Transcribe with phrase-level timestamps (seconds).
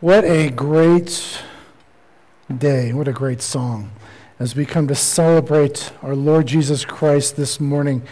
[0.00, 1.40] What a great
[2.58, 2.92] day.
[2.92, 3.92] What a great song
[4.40, 8.02] as we come to celebrate our Lord Jesus Christ this morning.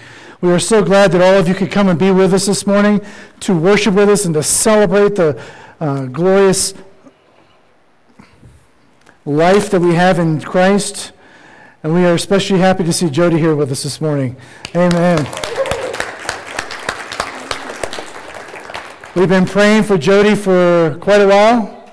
[0.41, 2.67] We are so glad that all of you could come and be with us this
[2.67, 3.01] morning
[3.41, 5.43] to worship with us and to celebrate the
[5.81, 6.73] uh, glorious
[9.25, 11.13] life that we have in Christ.
[11.83, 14.37] And we are especially happy to see Jody here with us this morning.
[14.75, 15.52] Amen.
[19.15, 21.93] We've been praying for Jody for quite a while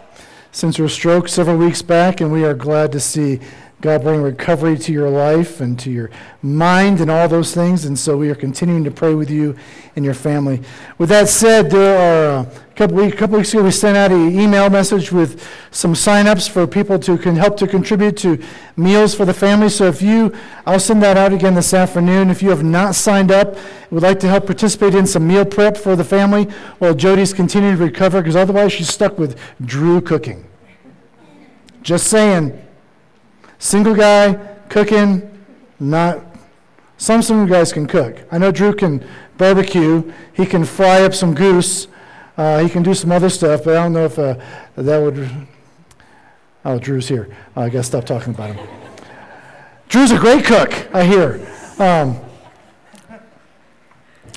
[0.54, 3.42] since her stroke several weeks back, and we are glad to see
[3.82, 6.10] God bring recovery to your life and to your
[6.42, 7.86] mind and all those things.
[7.86, 9.56] And so we are continuing to pray with you
[9.96, 10.62] and your family.
[10.98, 14.12] With that said, there are uh, a couple, week, couple weeks ago we sent out
[14.12, 18.44] an email message with some sign-ups for people to can help to contribute to
[18.76, 19.70] meals for the family.
[19.70, 20.36] So if you,
[20.66, 22.30] I'll send that out again this afternoon.
[22.30, 23.56] If you have not signed up,
[23.92, 26.46] would like to help participate in some meal prep for the family
[26.80, 30.46] while Jody's continuing to recover, because otherwise she's stuck with Drew cooking.
[31.82, 32.66] Just saying.
[33.60, 34.34] Single guy,
[34.70, 35.30] cooking,
[35.80, 36.26] not.
[36.98, 38.18] Some single guys can cook.
[38.32, 39.06] I know Drew can
[39.38, 40.12] barbecue.
[40.34, 41.88] He can fry up some goose.
[42.38, 44.36] Uh, he can do some other stuff, but I don't know if uh,
[44.76, 45.30] that would.
[46.64, 47.36] Oh, Drew's here.
[47.56, 48.68] Uh, I got to stop talking about him.
[49.90, 51.46] Drew's a great cook, I hear.
[51.80, 52.18] Um,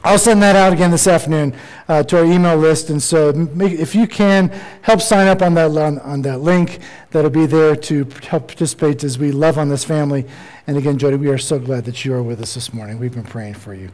[0.05, 1.55] I'll send that out again this afternoon
[1.87, 2.91] uh, to our email list.
[2.91, 4.49] And so, make, if you can,
[4.83, 6.81] help sign up on that, on, on, that link
[7.13, 10.27] that'll be there to help participate as we love on this family.
[10.67, 12.99] And again, Jody, we are so glad that you are with us this morning.
[12.99, 13.91] We've been praying for you.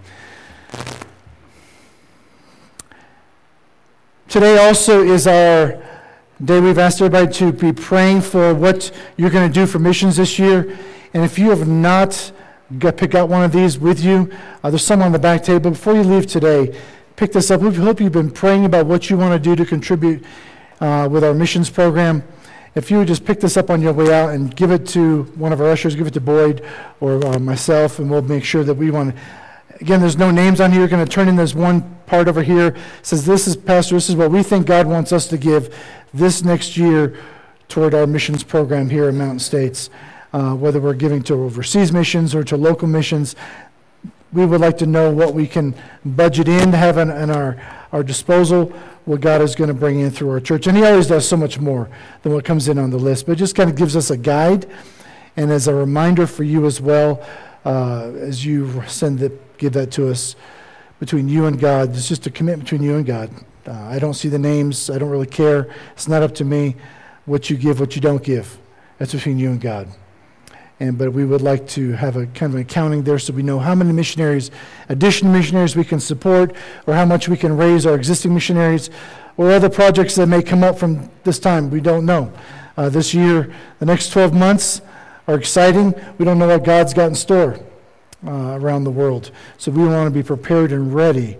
[4.28, 5.82] Today also is our
[6.42, 10.16] day we've asked everybody to be praying for what you're going to do for missions
[10.16, 10.74] this year.
[11.12, 12.32] And if you have not
[12.76, 14.30] Got, pick out one of these with you.
[14.62, 15.70] Uh, there's some on the back table.
[15.70, 16.78] Before you leave today,
[17.16, 17.62] pick this up.
[17.62, 20.22] We hope you've been praying about what you want to do to contribute
[20.80, 22.22] uh, with our missions program.
[22.74, 25.22] If you would just pick this up on your way out and give it to
[25.36, 26.62] one of our ushers, give it to Boyd
[27.00, 29.22] or uh, myself, and we'll make sure that we want to.
[29.80, 30.80] Again, there's no names on here.
[30.80, 32.66] You're going to turn in this one part over here.
[32.66, 35.74] It says, This is, Pastor, this is what we think God wants us to give
[36.12, 37.18] this next year
[37.68, 39.88] toward our missions program here in Mountain States
[40.32, 43.36] uh, whether we're giving to overseas missions or to local missions.
[44.32, 45.74] We would like to know what we can
[46.04, 47.60] budget in have in, in our,
[47.92, 48.66] our disposal,
[49.06, 50.66] what God is going to bring in through our church.
[50.66, 51.88] And He always does so much more
[52.22, 54.16] than what comes in on the list, but it just kind of gives us a
[54.16, 54.66] guide
[55.38, 57.24] and as a reminder for you as well,
[57.64, 60.34] uh, as you send it, give that to us
[60.98, 61.90] between you and God.
[61.90, 63.30] It's just a commitment between you and God.
[63.64, 64.90] Uh, I don't see the names.
[64.90, 65.72] I don't really care.
[65.92, 66.74] It's not up to me
[67.24, 68.58] what you give, what you don't give.
[68.98, 69.86] That's between you and God.
[70.80, 73.42] And, but we would like to have a kind of an accounting there so we
[73.42, 74.50] know how many missionaries,
[74.88, 76.54] additional missionaries we can support,
[76.86, 78.90] or how much we can raise our existing missionaries,
[79.36, 81.70] or other projects that may come up from this time.
[81.70, 82.32] We don't know.
[82.76, 84.80] Uh, this year, the next 12 months
[85.26, 85.94] are exciting.
[86.16, 87.58] We don't know what God's got in store
[88.26, 89.32] uh, around the world.
[89.58, 91.38] So we want to be prepared and ready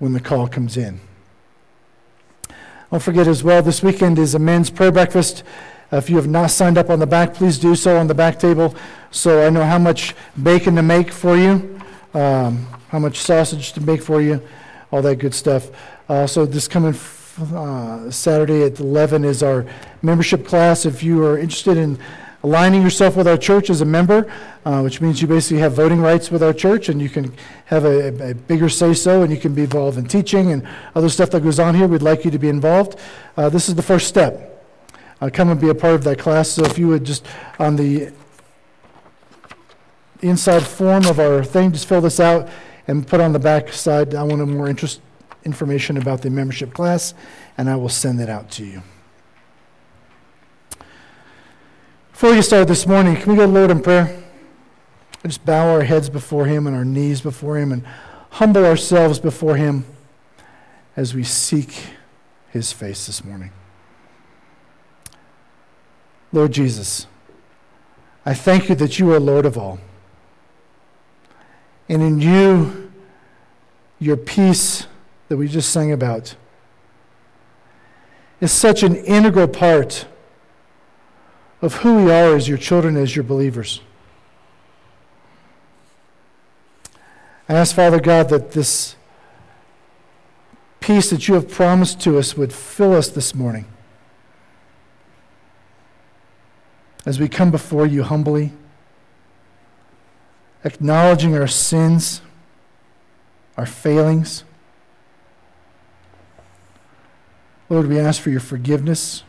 [0.00, 1.00] when the call comes in.
[2.90, 5.44] Don't forget as well, this weekend is a men's prayer breakfast.
[5.92, 8.38] If you have not signed up on the back, please do so on the back
[8.38, 8.74] table
[9.10, 11.78] so I know how much bacon to make for you,
[12.14, 14.40] um, how much sausage to make for you,
[14.90, 15.70] all that good stuff.
[16.08, 16.94] Uh, so this coming
[17.54, 19.66] uh, Saturday at 11 is our
[20.00, 20.86] membership class.
[20.86, 21.98] If you are interested in
[22.42, 24.32] aligning yourself with our church as a member,
[24.64, 27.32] uh, which means you basically have voting rights with our church and you can
[27.66, 31.08] have a, a, bigger say so and you can be involved in teaching and other
[31.10, 31.86] stuff that goes on here.
[31.86, 32.98] We'd like you to be involved.
[33.36, 34.51] Uh, this is the first step
[35.22, 36.48] uh, come and be a part of that class.
[36.48, 37.24] So if you would just,
[37.60, 38.12] on the
[40.20, 42.48] inside form of our thing, just fill this out
[42.88, 45.00] and put on the back side, I want more interest
[45.44, 47.14] information about the membership class,
[47.56, 48.82] and I will send that out to you.
[52.10, 54.22] Before we get started this morning, can we go to Lord in prayer?
[55.24, 57.84] Just bow our heads before Him and our knees before Him and
[58.30, 59.84] humble ourselves before Him
[60.96, 61.90] as we seek
[62.50, 63.52] His face this morning.
[66.32, 67.06] Lord Jesus,
[68.24, 69.78] I thank you that you are Lord of all.
[71.88, 72.90] And in you,
[73.98, 74.86] your peace
[75.28, 76.36] that we just sang about
[78.40, 80.06] is such an integral part
[81.60, 83.80] of who we are as your children, as your believers.
[87.48, 88.96] I ask, Father God, that this
[90.80, 93.66] peace that you have promised to us would fill us this morning.
[97.04, 98.52] as we come before you humbly,
[100.64, 102.22] acknowledging our sins,
[103.56, 104.44] our failings.
[107.68, 109.24] Lord, we ask for your forgiveness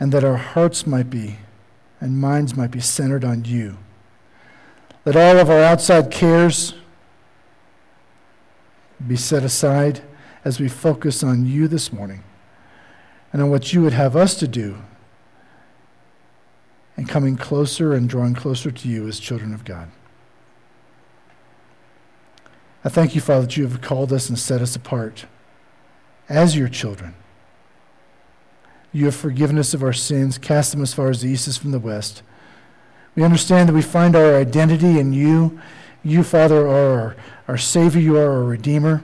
[0.00, 1.36] and that our hearts might be
[2.00, 3.76] and minds might be centered on you.
[5.04, 6.74] That all of our outside cares
[9.06, 10.02] be set aside
[10.44, 12.24] as we focus on you this morning
[13.32, 14.76] and on what you would have us to do
[16.96, 19.90] and coming closer and drawing closer to you as children of God.
[22.84, 25.26] I thank you, Father, that you have called us and set us apart
[26.28, 27.14] as your children.
[28.92, 31.56] You have forgiven us of our sins, cast them as far as the east is
[31.56, 32.22] from the west.
[33.14, 35.60] We understand that we find our identity in you.
[36.02, 37.16] You, Father, are our,
[37.48, 39.02] our Savior, you are our Redeemer.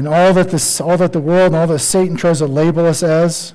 [0.00, 2.86] And all that, this, all that the world and all that Satan tries to label
[2.86, 3.52] us as,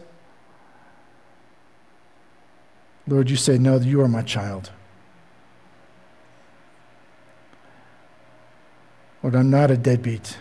[3.07, 4.69] Lord, you say, No, you are my child.
[9.23, 10.37] Lord, I'm not a deadbeat.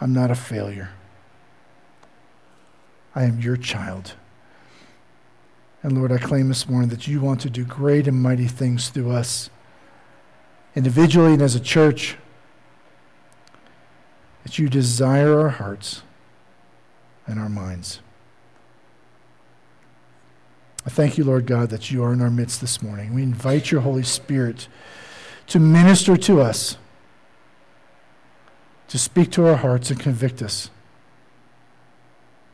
[0.00, 0.90] I'm not a failure.
[3.14, 4.14] I am your child.
[5.84, 8.88] And Lord, I claim this morning that you want to do great and mighty things
[8.88, 9.48] through us,
[10.74, 12.16] individually and as a church,
[14.42, 16.02] that you desire our hearts
[17.26, 18.00] and our minds.
[20.86, 23.12] I thank you, Lord God, that you are in our midst this morning.
[23.14, 24.66] We invite your Holy Spirit
[25.48, 26.78] to minister to us,
[28.88, 30.70] to speak to our hearts and convict us,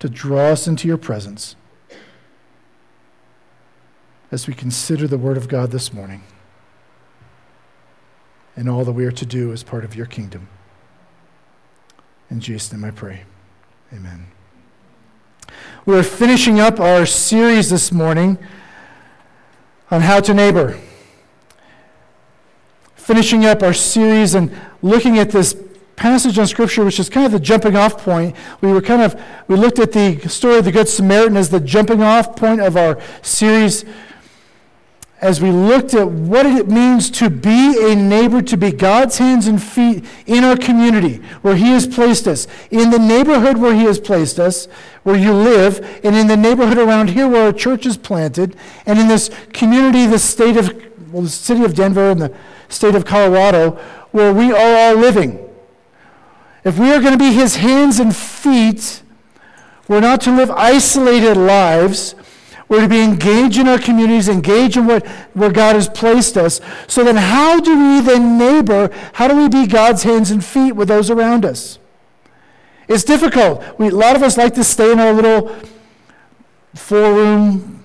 [0.00, 1.54] to draw us into your presence
[4.32, 6.22] as we consider the Word of God this morning
[8.56, 10.48] and all that we are to do as part of your kingdom.
[12.30, 13.22] In Jesus' name I pray.
[13.92, 14.26] Amen.
[15.84, 18.38] We're finishing up our series this morning
[19.90, 20.78] on how to neighbor.
[22.96, 24.52] Finishing up our series and
[24.82, 25.56] looking at this
[25.94, 29.18] passage on scripture which is kind of the jumping off point we were kind of
[29.48, 32.76] we looked at the story of the good samaritan as the jumping off point of
[32.76, 33.82] our series
[35.20, 39.46] as we looked at what it means to be a neighbor, to be God's hands
[39.46, 43.84] and feet in our community where He has placed us, in the neighborhood where He
[43.84, 44.66] has placed us,
[45.04, 48.98] where you live, and in the neighborhood around here where our church is planted, and
[48.98, 50.74] in this community, the state of,
[51.10, 52.36] well, the city of Denver and the
[52.68, 53.70] state of Colorado,
[54.10, 55.38] where we are all living.
[56.62, 59.02] If we are going to be His hands and feet,
[59.88, 62.14] we're not to live isolated lives
[62.68, 66.60] we're to be engaged in our communities, engaged in what, where God has placed us.
[66.88, 68.90] So then, how do we then neighbor?
[69.14, 71.78] How do we be God's hands and feet with those around us?
[72.88, 73.62] It's difficult.
[73.78, 75.56] We, a lot of us like to stay in our little
[76.74, 77.84] four room,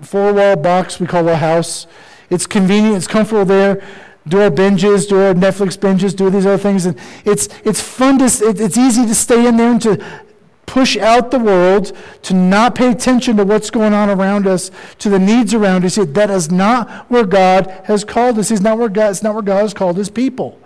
[0.00, 1.86] four wall box we call a house.
[2.28, 3.82] It's convenient, it's comfortable there.
[4.28, 6.84] Do our binges, do our Netflix binges, do these other things.
[6.84, 10.22] And it's, it's fun to, it's easy to stay in there and to
[10.70, 14.70] push out the world, to not pay attention to what's going on around us,
[15.00, 15.96] to the needs around us.
[15.96, 18.50] That is not where God has called us.
[18.50, 20.60] He's not where God, it's not where God has called his people.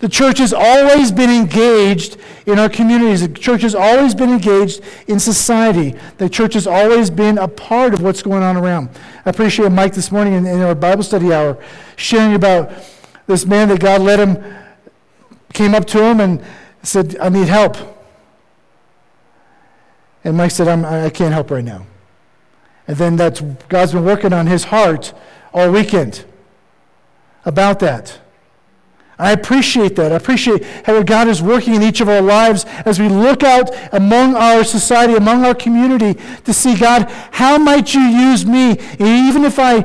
[0.00, 3.22] The church has always been engaged in our communities.
[3.22, 5.94] The church has always been engaged in society.
[6.18, 8.90] The church has always been a part of what's going on around.
[9.24, 11.56] I appreciate Mike this morning in, in our Bible study hour
[11.96, 12.70] sharing about
[13.26, 14.54] this man that God led him,
[15.54, 16.44] came up to him and
[16.82, 17.97] said, I need help.
[20.28, 21.86] And Mike said, I'm, I can't help right now.
[22.86, 25.14] And then that's, God's been working on his heart
[25.54, 26.26] all weekend
[27.46, 28.20] about that.
[29.18, 30.12] I appreciate that.
[30.12, 33.70] I appreciate how God is working in each of our lives as we look out
[33.94, 38.72] among our society, among our community, to see, God, how might you use me?
[39.00, 39.80] Even if I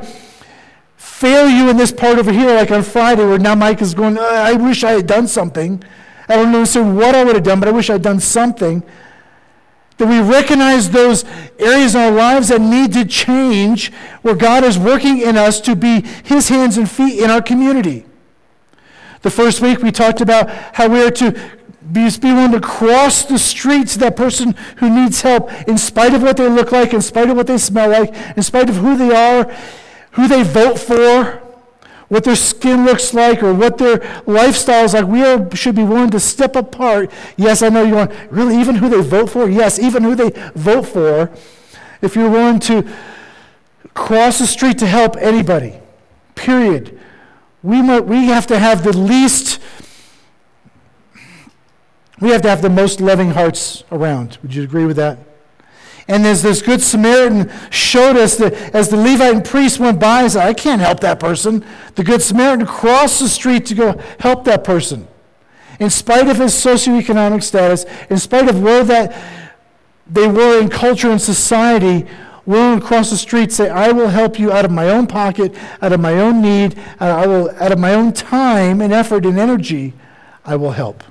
[0.98, 4.18] fail you in this part over here, like on Friday, where now Mike is going,
[4.18, 5.82] uh, I wish I had done something.
[6.28, 8.84] I don't know what I would have done, but I wish I had done something.
[9.98, 11.24] That we recognize those
[11.60, 15.76] areas in our lives that need to change, where God is working in us to
[15.76, 18.06] be His hands and feet in our community.
[19.22, 21.32] The first week we talked about how we are to
[21.92, 26.14] be, be willing to cross the street to that person who needs help in spite
[26.14, 28.78] of what they look like, in spite of what they smell like, in spite of
[28.78, 29.54] who they are,
[30.12, 31.43] who they vote for,
[32.14, 35.08] what their skin looks like or what their lifestyle is like.
[35.08, 37.12] We are, should be willing to step apart.
[37.38, 39.50] Yes, I know you want, really, even who they vote for?
[39.50, 41.32] Yes, even who they vote for.
[42.04, 42.88] If you're willing to
[43.96, 45.80] cross the street to help anybody,
[46.36, 47.00] period.
[47.64, 49.60] We, might, we have to have the least,
[52.22, 54.38] we have to have the most loving hearts around.
[54.44, 55.18] Would you agree with that?
[56.08, 60.24] And as this Good Samaritan showed us that as the Levite and priest went by,
[60.24, 61.64] he said, I can't help that person.
[61.96, 65.08] The Good Samaritan crossed the street to go help that person.
[65.80, 69.16] In spite of his socioeconomic status, in spite of where that
[70.06, 72.06] they were in culture and society
[72.46, 75.56] willing to cross the street say, I will help you out of my own pocket,
[75.82, 79.40] out of my own need, uh, will, out of my own time and effort and
[79.40, 79.94] energy,
[80.46, 81.04] I will help.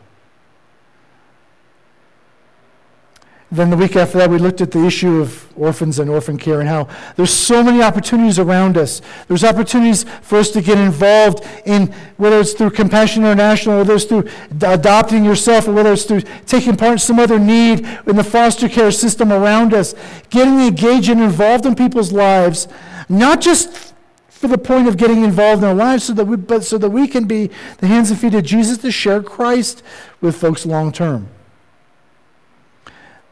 [3.52, 6.60] Then the week after that, we looked at the issue of orphans and orphan care
[6.60, 9.02] and how there's so many opportunities around us.
[9.28, 14.06] There's opportunities for us to get involved in whether it's through Compassion International, whether it's
[14.06, 14.26] through
[14.62, 18.70] adopting yourself, or whether it's through taking part in some other need in the foster
[18.70, 19.94] care system around us.
[20.30, 22.68] Getting engaged and involved in people's lives,
[23.10, 23.92] not just
[24.30, 26.88] for the point of getting involved in our lives, so that we, but so that
[26.88, 29.82] we can be the hands and feet of Jesus to share Christ
[30.22, 31.28] with folks long term.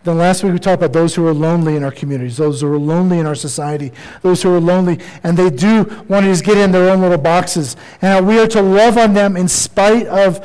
[0.03, 2.73] Then last week we talked about those who are lonely in our communities, those who
[2.73, 3.93] are lonely in our society,
[4.23, 7.19] those who are lonely, and they do want to just get in their own little
[7.19, 7.77] boxes.
[8.01, 10.39] And we are to love on them in spite of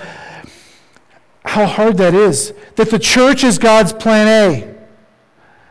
[1.46, 2.54] how hard that is.
[2.76, 4.76] That the church is God's plan A.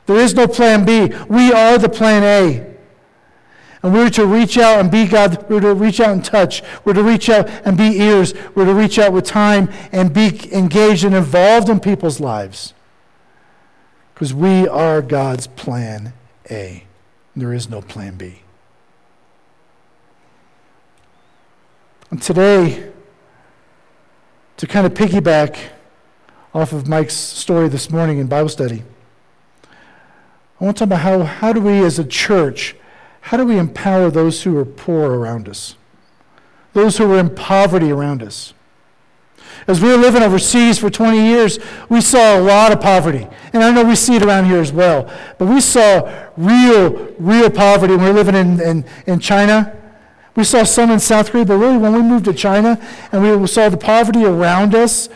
[0.06, 1.14] There is no plan B.
[1.28, 2.74] We are the plan A.
[3.82, 5.44] And we're to reach out and be God.
[5.50, 6.62] We're to reach out and touch.
[6.86, 8.32] We're to reach out and be ears.
[8.54, 12.72] We're to reach out with time and be engaged and involved in people's lives.
[14.14, 16.12] Because we are God's plan
[16.50, 16.84] A.
[17.34, 18.42] There is no plan B.
[22.10, 22.92] And today,
[24.56, 25.56] to kind of piggyback
[26.54, 28.84] off of Mike's story this morning in Bible study,
[30.60, 32.76] I want to talk about how, how do we as a church,
[33.22, 35.74] how do we empower those who are poor around us?
[36.72, 38.54] Those who are in poverty around us?
[39.66, 41.58] As we were living overseas for 20 years,
[41.88, 43.26] we saw a lot of poverty.
[43.52, 45.10] And I know we see it around here as well.
[45.38, 49.74] But we saw real, real poverty when we were living in, in, in China.
[50.36, 52.78] We saw some in South Korea, but really when we moved to China
[53.12, 55.08] and we saw the poverty around us,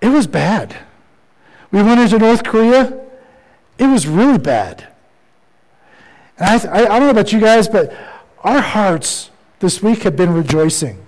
[0.00, 0.76] it was bad.
[1.70, 3.00] We went into North Korea,
[3.78, 4.88] it was really bad.
[6.38, 7.92] And I, I, I don't know about you guys, but
[8.42, 11.05] our hearts this week have been rejoicing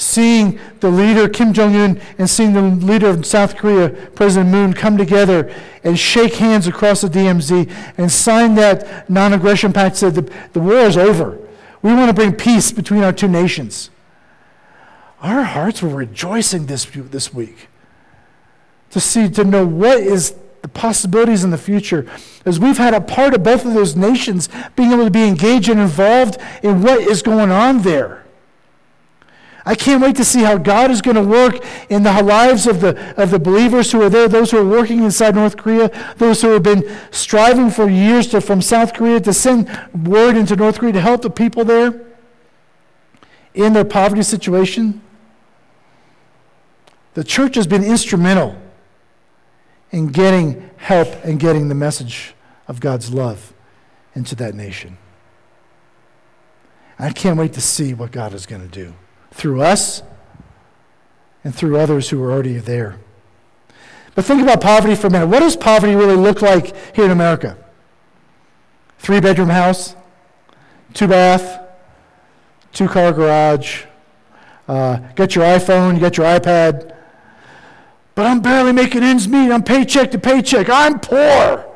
[0.00, 4.72] seeing the leader, Kim Jong un, and seeing the leader of South Korea, President Moon,
[4.72, 5.54] come together
[5.84, 10.60] and shake hands across the DMZ and sign that non aggression pact said the, the
[10.60, 11.38] war is over.
[11.82, 13.90] We want to bring peace between our two nations.
[15.20, 17.68] Our hearts were rejoicing this, this week
[18.90, 22.06] to see, to know what is the possibilities in the future.
[22.44, 25.68] As we've had a part of both of those nations being able to be engaged
[25.68, 28.19] and involved in what is going on there.
[29.70, 32.80] I can't wait to see how God is going to work in the lives of
[32.80, 36.42] the, of the believers who are there, those who are working inside North Korea, those
[36.42, 40.80] who have been striving for years to, from South Korea to send word into North
[40.80, 42.04] Korea to help the people there
[43.54, 45.02] in their poverty situation.
[47.14, 48.56] The church has been instrumental
[49.92, 52.34] in getting help and getting the message
[52.66, 53.52] of God's love
[54.16, 54.98] into that nation.
[56.98, 58.94] I can't wait to see what God is going to do
[59.40, 60.02] through us
[61.42, 62.98] and through others who are already there.
[64.14, 65.28] But think about poverty for a minute.
[65.28, 67.56] What does poverty really look like here in America?
[68.98, 69.96] Three bedroom house,
[70.92, 71.58] two bath,
[72.74, 73.84] two car garage,
[74.68, 76.94] uh, got your iPhone, got your iPad.
[78.14, 79.50] But I'm barely making ends meet.
[79.50, 80.68] I'm paycheck to paycheck.
[80.68, 81.66] I'm poor.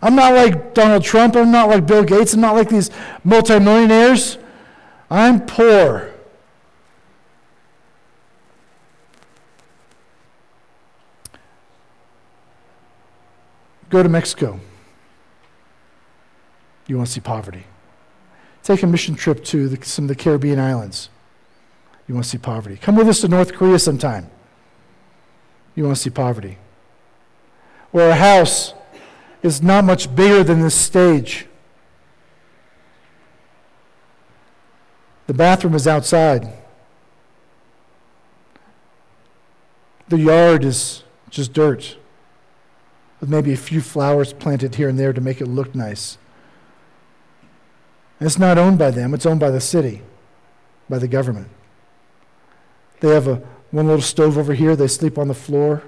[0.00, 1.34] I'm not like Donald Trump.
[1.34, 2.34] I'm not like Bill Gates.
[2.34, 2.88] I'm not like these
[3.24, 4.38] multimillionaires.
[5.10, 6.09] I'm poor.
[13.90, 14.60] Go to Mexico.
[16.86, 17.64] You want to see poverty.
[18.62, 21.08] Take a mission trip to the, some of the Caribbean islands.
[22.06, 22.76] You want to see poverty.
[22.76, 24.30] Come with us to North Korea sometime.
[25.74, 26.58] You want to see poverty.
[27.90, 28.74] Where a house
[29.42, 31.46] is not much bigger than this stage.
[35.26, 36.52] The bathroom is outside.
[40.08, 41.96] The yard is just dirt
[43.20, 46.16] with maybe a few flowers planted here and there to make it look nice.
[48.18, 50.02] And it's not owned by them, it's owned by the city,
[50.88, 51.48] by the government.
[53.00, 55.82] They have a, one little stove over here, they sleep on the floor.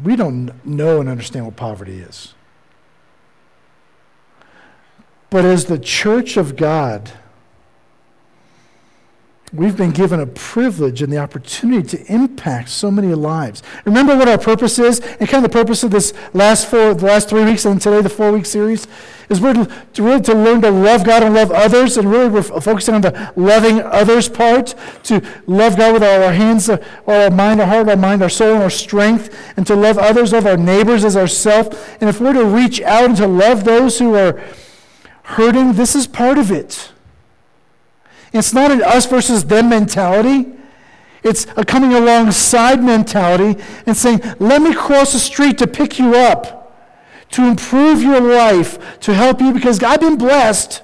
[0.00, 2.34] We don't know and understand what poverty is.
[5.30, 7.12] But as the church of God,
[9.52, 13.62] we've been given a privilege and the opportunity to impact so many lives.
[13.84, 17.06] Remember what our purpose is, and kind of the purpose of this last four, the
[17.06, 18.86] last three weeks, and today the four-week series
[19.28, 22.42] is we're to, really to learn to love God and love others, and really we're
[22.42, 24.74] focusing on the loving others part,
[25.04, 28.22] to love God with all our hands, uh, all our mind, our heart, our mind,
[28.22, 31.76] our soul, and our strength, and to love others, love our neighbors as ourselves.
[32.00, 34.42] And if we're to reach out and to love those who are
[35.24, 36.92] hurting, this is part of it.
[38.32, 40.52] It's not an us versus them mentality.
[41.22, 46.14] It's a coming alongside mentality and saying, let me cross the street to pick you
[46.14, 46.76] up,
[47.32, 50.82] to improve your life, to help you because I've been blessed.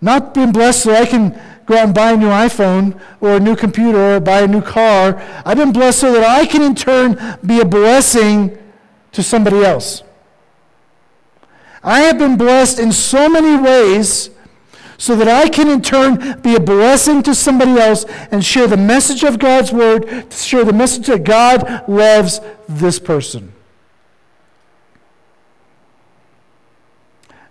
[0.00, 3.40] Not been blessed so I can go out and buy a new iPhone or a
[3.40, 5.20] new computer or buy a new car.
[5.44, 8.56] I've been blessed so that I can in turn be a blessing
[9.12, 10.02] to somebody else.
[11.82, 14.30] I have been blessed in so many ways
[14.98, 18.76] so that I can in turn be a blessing to somebody else and share the
[18.76, 23.52] message of God's word, to share the message that God loves this person.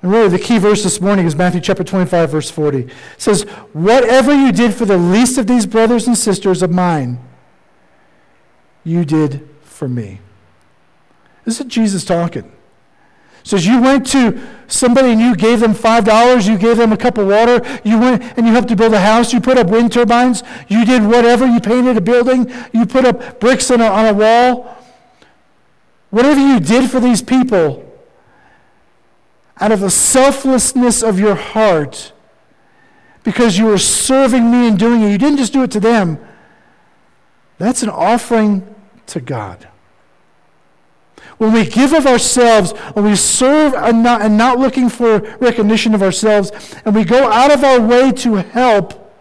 [0.02, 2.78] And really, the key verse this morning is Matthew chapter 25, verse 40.
[2.80, 3.42] It says,
[3.74, 7.20] Whatever you did for the least of these brothers and sisters of mine,
[8.84, 10.20] you did for me.
[11.44, 12.55] This is Jesus talking
[13.46, 17.20] says you went to somebody and you gave them $5, you gave them a cup
[17.20, 19.92] of water, you went and you helped to build a house, you put up wind
[19.92, 24.08] turbines, you did whatever, you painted a building, you put up bricks on a, on
[24.08, 24.76] a wall.
[26.10, 27.84] Whatever you did for these people,
[29.58, 32.14] out of the selflessness of your heart,
[33.24, 36.18] because you were serving me and doing it, you didn't just do it to them.
[37.60, 38.76] That's an offering
[39.08, 39.68] to God.
[41.38, 45.94] When we give of ourselves, when we serve and not, and not looking for recognition
[45.94, 46.52] of ourselves,
[46.86, 49.14] and we go out of our way to help,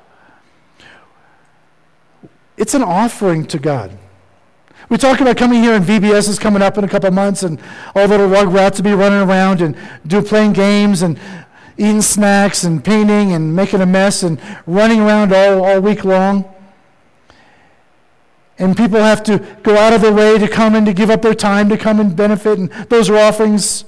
[2.57, 3.99] it's an offering to God.
[4.89, 7.59] We talk about coming here and VBS is coming up in a couple months and
[7.97, 11.19] all the little rugrats will be running around and do playing games and
[11.77, 16.54] eating snacks and painting and making a mess and running around all, all week long.
[18.59, 21.23] And people have to go out of their way to come and to give up
[21.23, 23.85] their time to come and benefit, and those are offerings.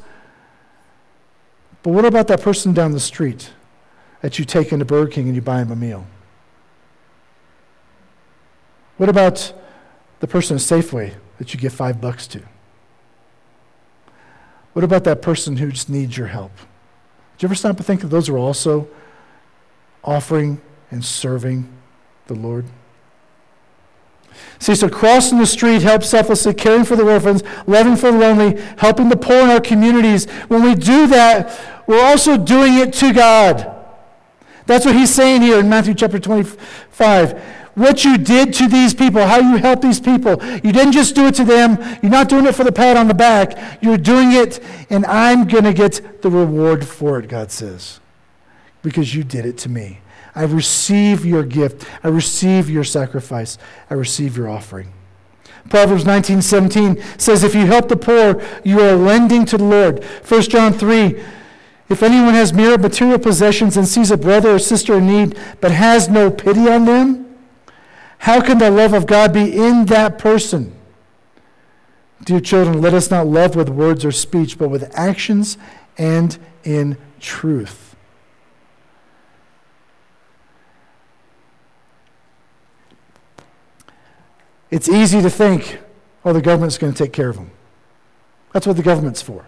[1.82, 3.52] But what about that person down the street
[4.22, 6.04] that you take into Burger King and you buy him a meal?
[8.96, 9.52] What about
[10.20, 12.42] the person at Safeway that you give five bucks to?
[14.72, 16.52] What about that person who just needs your help?
[17.36, 18.88] Did you ever stop and think that those are also
[20.02, 21.68] offering and serving
[22.26, 22.66] the Lord?
[24.58, 28.60] See, so crossing the street, help selflessly, caring for the orphans, loving for the lonely,
[28.78, 30.26] helping the poor in our communities.
[30.48, 33.72] When we do that, we're also doing it to God.
[34.66, 37.40] That's what he's saying here in Matthew chapter 25.
[37.74, 40.42] What you did to these people, how you helped these people.
[40.64, 41.76] You didn't just do it to them.
[42.02, 43.82] You're not doing it for the pat on the back.
[43.82, 48.00] You're doing it, and I'm going to get the reward for it, God says,
[48.82, 50.00] because you did it to me.
[50.36, 51.88] I receive your gift.
[52.04, 53.58] I receive your sacrifice.
[53.90, 54.92] I receive your offering.
[55.68, 60.04] Proverbs 19:17 says if you help the poor, you are lending to the Lord.
[60.04, 61.20] 1 John 3
[61.88, 65.70] if anyone has mere material possessions and sees a brother or sister in need but
[65.70, 67.36] has no pity on them,
[68.18, 70.74] how can the love of God be in that person?
[72.24, 75.58] Dear children, let us not love with words or speech, but with actions
[75.96, 77.85] and in truth.
[84.76, 85.78] It's easy to think,
[86.22, 87.50] oh, the government's going to take care of them.
[88.52, 89.46] That's what the government's for.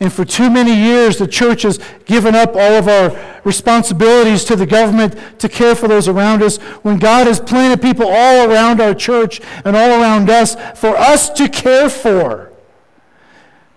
[0.00, 4.56] And for too many years, the church has given up all of our responsibilities to
[4.56, 8.80] the government to care for those around us when God has planted people all around
[8.80, 12.50] our church and all around us for us to care for.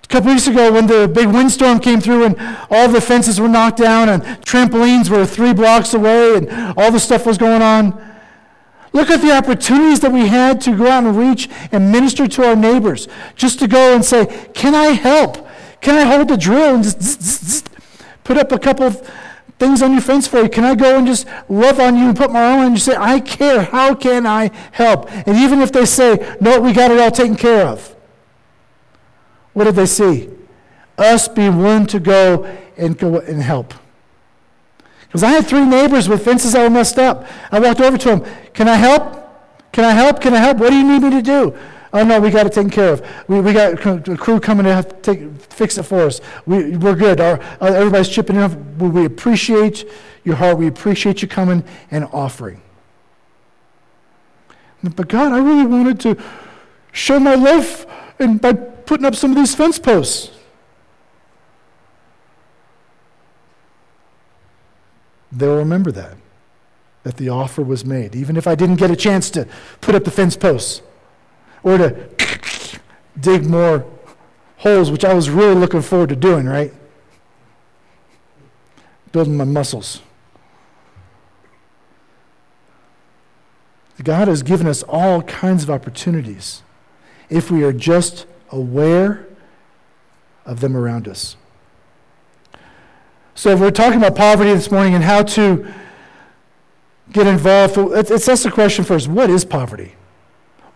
[0.04, 2.38] A couple weeks ago, when the big windstorm came through and
[2.72, 7.00] all the fences were knocked down and trampolines were three blocks away and all the
[7.00, 8.09] stuff was going on,
[8.92, 12.48] Look at the opportunities that we had to go out and reach and minister to
[12.48, 13.08] our neighbors.
[13.36, 15.48] Just to go and say, Can I help?
[15.82, 17.64] Can I hold the drill and just zzz, zzz,
[18.24, 18.92] put up a couple
[19.60, 20.50] things on your fence for you?
[20.50, 22.82] Can I go and just love on you and put my arm on you and
[22.82, 23.64] say, I care.
[23.64, 25.12] How can I help?
[25.12, 27.96] And even if they say, No, we got it all taken care of,
[29.54, 30.30] what did they see?
[30.98, 32.44] Us being willing to go
[32.76, 33.74] and go and help.
[35.10, 37.28] Because I had three neighbors with fences that were messed up.
[37.52, 38.26] I walked over to them.
[38.54, 39.72] Can I help?
[39.72, 40.22] Can I help?
[40.22, 40.60] Can I help?
[40.60, 41.58] What do you need me to do?
[41.92, 43.06] Oh, no, we got it taken care of.
[43.28, 46.22] We, we got a crew coming to to take, fix it for us.
[46.46, 47.20] We, we're good.
[47.20, 48.78] Our, everybody's chipping in.
[48.78, 49.90] We, we appreciate
[50.24, 50.60] your heart.
[50.60, 52.62] We appreciate you coming and offering.
[54.84, 56.24] But God, I really wanted to
[56.92, 57.88] show my love
[58.20, 60.39] and by putting up some of these fence posts.
[65.32, 66.18] They'll remember that,
[67.04, 69.48] that the offer was made, even if I didn't get a chance to
[69.82, 70.82] put up the fence posts
[71.64, 72.10] or to
[73.20, 73.86] dig more
[74.58, 76.74] holes, which I was really looking forward to doing, right?
[79.12, 80.02] Building my muscles.
[84.04, 86.64] God has given us all kinds of opportunities
[87.30, 89.28] if we are just aware
[90.46, 91.36] of them around us.
[93.40, 95.66] So, if we're talking about poverty this morning and how to
[97.14, 99.96] get involved, let's ask the question first what is poverty?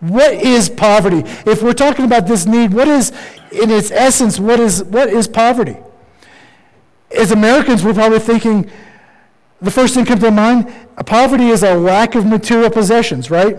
[0.00, 1.24] What is poverty?
[1.44, 3.10] If we're talking about this need, what is,
[3.52, 5.76] in its essence, what is, what is poverty?
[7.14, 8.70] As Americans, we're probably thinking,
[9.60, 10.72] the first thing comes to mind,
[11.04, 13.58] poverty is a lack of material possessions, right?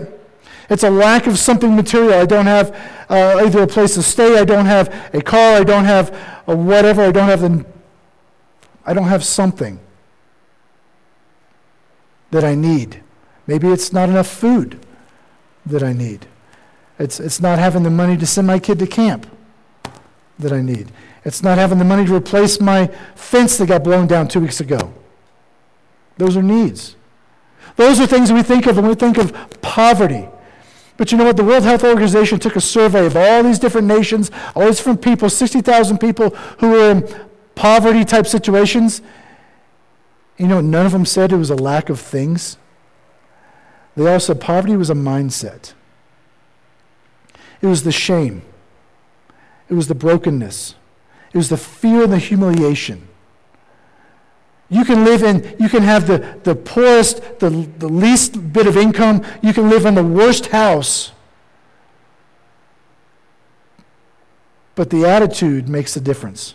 [0.68, 2.14] It's a lack of something material.
[2.14, 2.74] I don't have
[3.08, 6.08] uh, either a place to stay, I don't have a car, I don't have
[6.46, 7.75] whatever, I don't have the,
[8.86, 9.80] I don't have something
[12.30, 13.02] that I need.
[13.46, 14.84] Maybe it's not enough food
[15.66, 16.26] that I need.
[16.98, 19.26] It's, it's not having the money to send my kid to camp
[20.38, 20.92] that I need.
[21.24, 24.60] It's not having the money to replace my fence that got blown down two weeks
[24.60, 24.94] ago.
[26.16, 26.96] Those are needs.
[27.74, 30.28] Those are things we think of when we think of poverty.
[30.96, 31.36] But you know what?
[31.36, 35.02] The World Health Organization took a survey of all these different nations, all these different
[35.02, 37.25] people, 60,000 people who were in
[37.56, 39.02] poverty type situations.
[40.38, 42.58] You know, none of them said it was a lack of things.
[43.96, 45.72] They all said poverty was a mindset.
[47.60, 48.42] It was the shame.
[49.68, 50.76] It was the brokenness.
[51.32, 53.08] It was the fear and the humiliation.
[54.68, 58.76] You can live in, you can have the, the poorest, the, the least bit of
[58.76, 59.24] income.
[59.42, 61.12] You can live in the worst house.
[64.74, 66.54] But the attitude makes a difference.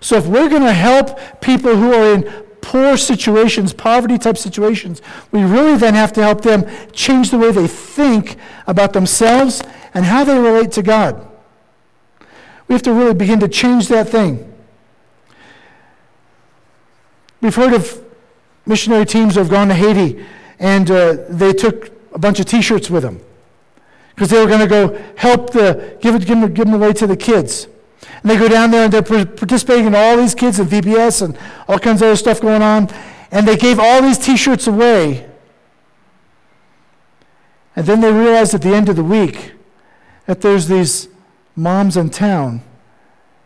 [0.00, 2.22] So if we're going to help people who are in
[2.60, 5.00] poor situations, poverty type situations,
[5.32, 9.62] we really then have to help them change the way they think about themselves
[9.94, 11.26] and how they relate to God.
[12.66, 14.44] We have to really begin to change that thing.
[17.40, 18.04] We've heard of
[18.66, 20.24] missionary teams who have gone to Haiti
[20.58, 23.20] and uh, they took a bunch of t shirts with them
[24.14, 26.92] because they were going to go help the, give, it, give, them, give them away
[26.92, 27.68] to the kids.
[28.02, 31.38] And they go down there and they're participating in all these kids and VBS and
[31.66, 32.88] all kinds of other stuff going on.
[33.30, 35.28] And they gave all these t shirts away.
[37.76, 39.52] And then they realized at the end of the week
[40.26, 41.08] that there's these
[41.54, 42.62] moms in town.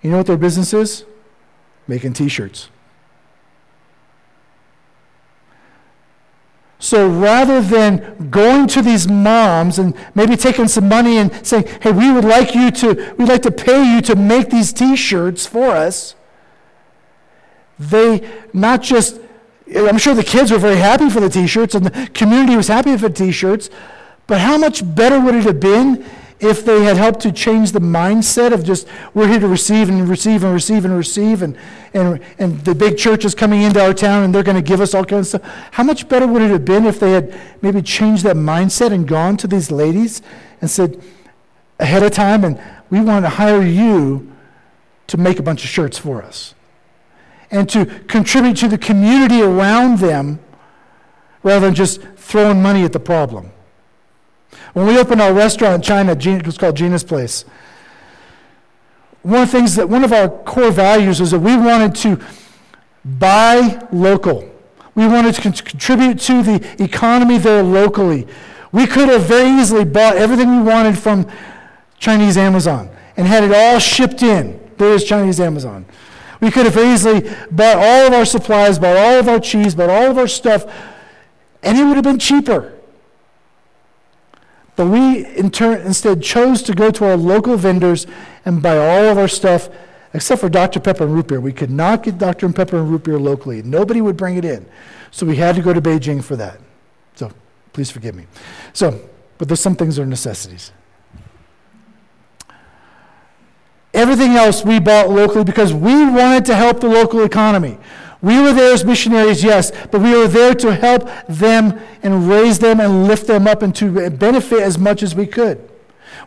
[0.00, 1.04] You know what their business is?
[1.86, 2.68] Making t shirts.
[6.82, 11.92] So rather than going to these moms and maybe taking some money and saying, hey,
[11.92, 15.46] we would like you to, we'd like to pay you to make these t shirts
[15.46, 16.16] for us,
[17.78, 19.20] they not just,
[19.72, 22.66] I'm sure the kids were very happy for the t shirts and the community was
[22.66, 23.70] happy for the t shirts,
[24.26, 26.04] but how much better would it have been
[26.42, 30.08] if they had helped to change the mindset of just we're here to receive and
[30.08, 31.56] receive and receive and receive and,
[31.94, 34.80] and, and the big church is coming into our town and they're going to give
[34.80, 37.32] us all kinds of stuff how much better would it have been if they had
[37.62, 40.20] maybe changed that mindset and gone to these ladies
[40.60, 41.00] and said
[41.78, 44.32] ahead of time and we want to hire you
[45.06, 46.56] to make a bunch of shirts for us
[47.52, 50.40] and to contribute to the community around them
[51.44, 53.51] rather than just throwing money at the problem
[54.72, 57.44] when we opened our restaurant in China, it was called Gina's Place.
[59.22, 62.20] One of the things that one of our core values was that we wanted to
[63.04, 64.48] buy local.
[64.94, 68.26] We wanted to contribute to the economy there locally.
[68.72, 71.30] We could have very easily bought everything we wanted from
[71.98, 74.58] Chinese Amazon and had it all shipped in.
[74.78, 75.84] There is Chinese Amazon.
[76.40, 79.74] We could have very easily bought all of our supplies, bought all of our cheese,
[79.74, 80.64] bought all of our stuff,
[81.62, 82.72] and it would have been cheaper.
[84.76, 88.06] But we in turn, instead chose to go to our local vendors
[88.44, 89.68] and buy all of our stuff,
[90.14, 90.80] except for Dr.
[90.80, 91.40] Pepper and root beer.
[91.40, 92.50] We could not get Dr.
[92.52, 93.62] Pepper and root beer locally.
[93.62, 94.66] Nobody would bring it in.
[95.10, 96.58] So we had to go to Beijing for that.
[97.14, 97.30] So
[97.72, 98.26] please forgive me.
[98.72, 99.00] So,
[99.38, 100.72] but there's some things that are necessities.
[103.94, 107.78] Everything else we bought locally because we wanted to help the local economy.
[108.22, 112.60] We were there as missionaries, yes, but we were there to help them and raise
[112.60, 115.68] them and lift them up and to benefit as much as we could.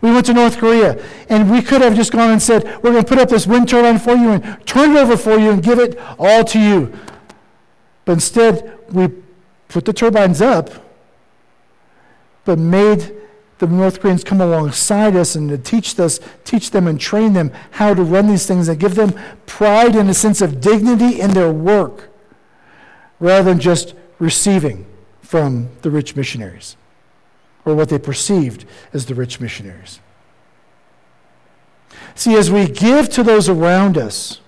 [0.02, 3.04] We went to North Korea, and we could have just gone and said, We're going
[3.04, 5.64] to put up this wind turbine for you and turn it over for you and
[5.64, 6.94] give it all to you.
[8.04, 9.08] But instead, we
[9.70, 10.70] put the turbines up,
[12.44, 13.15] but made
[13.60, 17.52] the North Koreans come alongside us and to teach us, teach them and train them
[17.72, 19.14] how to run these things and give them
[19.46, 22.10] pride and a sense of dignity in their work
[23.20, 24.86] rather than just receiving
[25.22, 26.76] from the rich missionaries
[27.64, 30.00] or what they perceived as the rich missionaries.
[32.14, 34.42] See, as we give to those around us,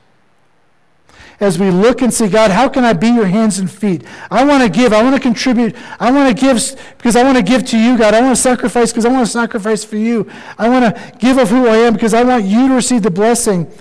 [1.40, 4.04] as we look and say, God, how can I be your hands and feet?
[4.32, 4.92] I want to give.
[4.92, 5.76] I want to contribute.
[6.00, 6.58] I want to give
[6.98, 8.14] because I want to give to you, God.
[8.14, 10.30] I want to sacrifice because I want to sacrifice for you.
[10.58, 13.12] I want to give of who I am because I want you to receive the
[13.12, 13.72] blessing.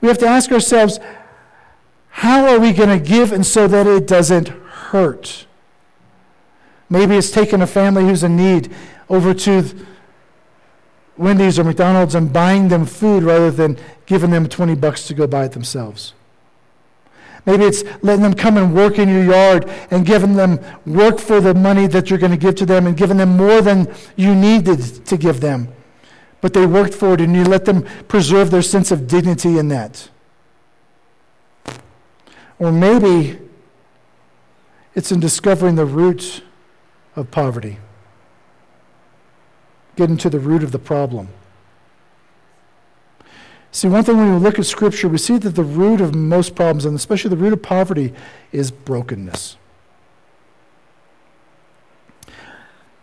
[0.00, 0.98] We have to ask ourselves,
[2.08, 5.46] how are we going to give and so that it doesn't hurt?
[6.88, 8.74] Maybe it's taking a family who's in need
[9.08, 9.86] over to
[11.16, 15.28] Wendy's or McDonald's and buying them food rather than giving them 20 bucks to go
[15.28, 16.14] buy it themselves.
[17.46, 21.40] Maybe it's letting them come and work in your yard and giving them work for
[21.40, 24.34] the money that you're going to give to them and giving them more than you
[24.34, 25.68] needed to give them.
[26.40, 29.68] But they worked for it and you let them preserve their sense of dignity in
[29.68, 30.08] that.
[32.58, 33.38] Or maybe
[34.94, 36.42] it's in discovering the root
[37.16, 37.78] of poverty,
[39.96, 41.28] getting to the root of the problem.
[43.72, 46.54] See, one thing when we look at Scripture, we see that the root of most
[46.54, 48.12] problems, and especially the root of poverty,
[48.50, 49.56] is brokenness.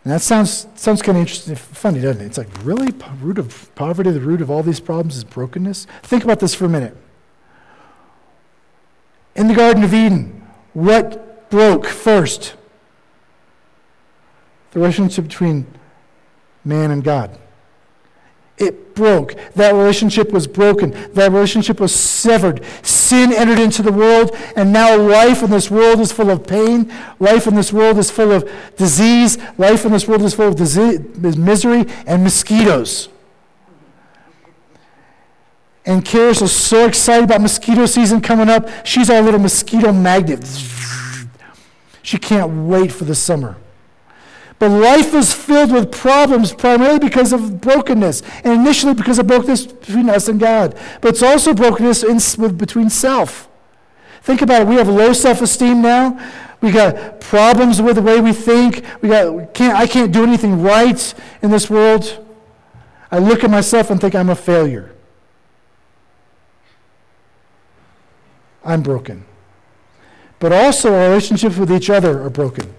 [0.04, 2.26] And that sounds, sounds kind of interesting, funny, doesn't it?
[2.26, 2.94] It's like, really?
[3.20, 5.86] Root of poverty, the root of all these problems is brokenness?
[6.02, 6.96] Think about this for a minute.
[9.34, 12.56] In the Garden of Eden, what broke first?
[14.72, 15.66] The relationship between
[16.64, 17.38] man and God.
[18.58, 19.34] It broke.
[19.54, 20.90] That relationship was broken.
[21.12, 22.64] That relationship was severed.
[22.82, 26.92] Sin entered into the world, and now life in this world is full of pain.
[27.20, 29.38] Life in this world is full of disease.
[29.58, 30.98] Life in this world is full of disease,
[31.36, 33.08] misery and mosquitoes.
[35.86, 38.68] And Karis is so excited about mosquito season coming up.
[38.84, 40.44] She's our little mosquito magnet.
[42.02, 43.56] She can't wait for the summer.
[44.58, 49.66] But life is filled with problems primarily because of brokenness, and initially because of brokenness
[49.66, 50.76] between us and God.
[51.00, 53.48] But it's also brokenness in, with, between self.
[54.22, 54.68] Think about it.
[54.68, 56.18] We have low self-esteem now.
[56.60, 58.84] We got problems with the way we think.
[59.00, 62.24] We got we can't, I can't do anything right in this world.
[63.12, 64.92] I look at myself and think I'm a failure.
[68.64, 69.24] I'm broken.
[70.40, 72.74] But also our relationships with each other are broken.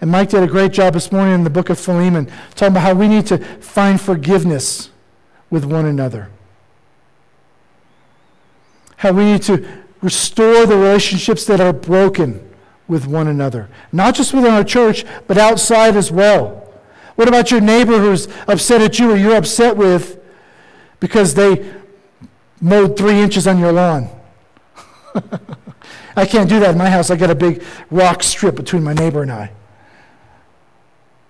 [0.00, 2.82] And Mike did a great job this morning in the book of Philemon, talking about
[2.82, 4.90] how we need to find forgiveness
[5.50, 6.30] with one another.
[8.96, 9.66] How we need to
[10.00, 12.48] restore the relationships that are broken
[12.86, 13.68] with one another.
[13.92, 16.72] Not just within our church, but outside as well.
[17.16, 20.20] What about your neighbor who's upset at you or you're upset with
[21.00, 21.72] because they
[22.60, 24.08] mowed three inches on your lawn?
[26.16, 27.10] I can't do that in my house.
[27.10, 29.50] I got a big rock strip between my neighbor and I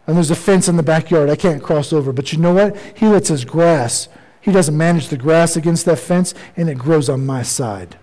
[0.08, 1.28] and there's a fence in the backyard.
[1.28, 2.14] I can't cross over.
[2.14, 2.74] But you know what?
[2.96, 4.08] He lets his grass,
[4.40, 7.98] he doesn't manage the grass against that fence, and it grows on my side.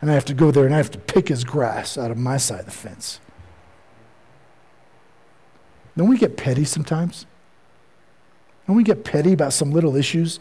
[0.00, 2.16] And I have to go there and I have to pick his grass out of
[2.16, 3.20] my side of the fence.
[5.96, 7.26] Don't we get petty sometimes?
[8.66, 10.38] Don't we get petty about some little issues?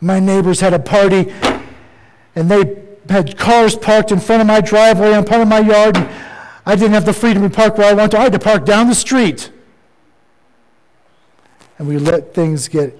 [0.00, 1.30] My neighbors had a party
[2.34, 5.96] and they had cars parked in front of my driveway on part of my yard.
[5.96, 6.08] And
[6.66, 8.18] I didn't have the freedom to park where I wanted to.
[8.18, 9.50] I had to park down the street.
[11.78, 12.98] And we let things get,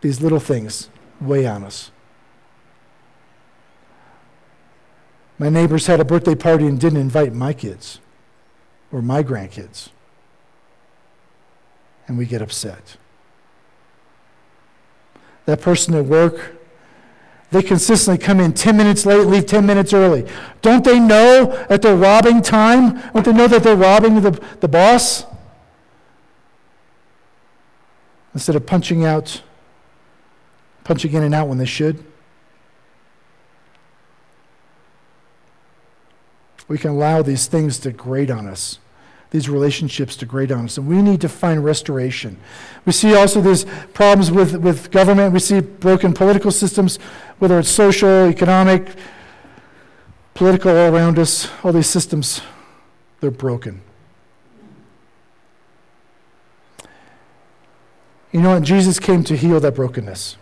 [0.00, 0.88] these little things,
[1.20, 1.90] weigh on us.
[5.38, 8.00] My neighbors had a birthday party and didn't invite my kids
[8.90, 9.88] or my grandkids.
[12.06, 12.96] And we get upset.
[15.46, 16.56] That person at work
[17.52, 20.26] they consistently come in 10 minutes late, leave 10 minutes early.
[20.62, 23.02] Don't they know that they're robbing time?
[23.12, 25.26] Don't they know that they're robbing the, the boss?
[28.32, 29.42] Instead of punching out,
[30.84, 32.02] punching in and out when they should.
[36.68, 38.78] We can allow these things to grate on us.
[39.32, 42.36] these relationships degrade on us, and we need to find restoration.
[42.84, 45.32] We see also there's problems with, with government.
[45.32, 46.98] We see broken political systems,
[47.42, 48.86] whether it's social, economic,
[50.32, 51.50] political, all around us.
[51.64, 52.40] All these systems,
[53.18, 53.82] they're broken.
[58.30, 58.62] You know what?
[58.62, 60.36] Jesus came to heal that brokenness.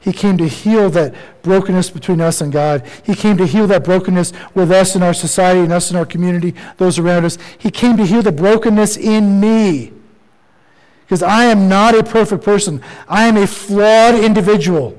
[0.00, 2.84] He came to heal that brokenness between us and God.
[3.04, 6.04] He came to heal that brokenness with us in our society and us in our
[6.04, 7.38] community, those around us.
[7.58, 9.92] He came to heal the brokenness in me.
[11.02, 12.82] Because I am not a perfect person.
[13.06, 14.98] I am a flawed individual.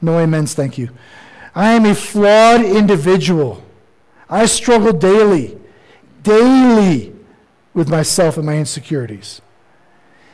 [0.00, 0.90] No amens, thank you.
[1.54, 3.62] I am a flawed individual.
[4.28, 5.58] I struggle daily,
[6.22, 7.12] daily
[7.74, 9.42] with myself and my insecurities.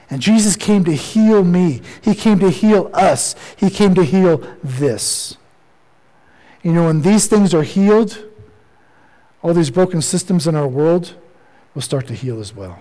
[0.08, 1.80] And Jesus came to heal me.
[2.00, 3.34] He came to heal us.
[3.56, 5.36] He came to heal this.
[6.62, 8.24] You know, when these things are healed,
[9.42, 11.14] all these broken systems in our world
[11.74, 12.80] will start to heal as well.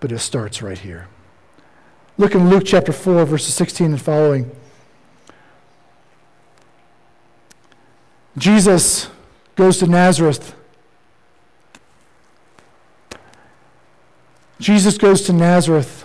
[0.00, 1.08] But it starts right here.
[2.16, 4.50] Look in Luke chapter 4, verses 16 and following.
[8.36, 9.08] Jesus
[9.56, 10.54] goes to Nazareth
[14.64, 16.04] Jesus goes to Nazareth.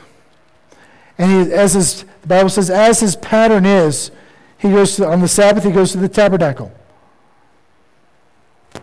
[1.17, 4.11] And he, as his, the Bible says, as his pattern is,
[4.57, 6.71] he goes to, on the Sabbath, he goes to the tabernacle.
[8.73, 8.81] It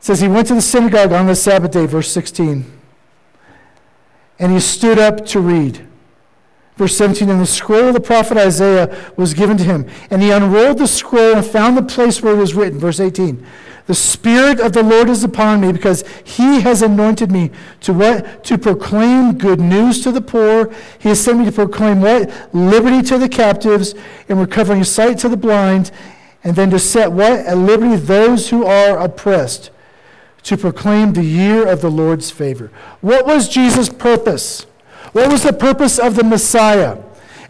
[0.00, 2.70] says he went to the synagogue on the Sabbath day, verse 16.
[4.38, 5.87] And he stood up to read.
[6.78, 9.90] Verse 17, and the scroll of the prophet Isaiah was given to him.
[10.10, 12.78] And he unrolled the scroll and found the place where it was written.
[12.78, 13.44] Verse 18,
[13.86, 18.44] the Spirit of the Lord is upon me because he has anointed me to what?
[18.44, 20.72] To proclaim good news to the poor.
[21.00, 22.54] He has sent me to proclaim what?
[22.54, 23.96] Liberty to the captives
[24.28, 25.90] and recovering sight to the blind.
[26.44, 27.32] And then to set what?
[27.32, 29.70] At liberty those who are oppressed.
[30.44, 32.70] To proclaim the year of the Lord's favor.
[33.00, 34.64] What was Jesus' purpose?
[35.12, 36.98] What was the purpose of the Messiah?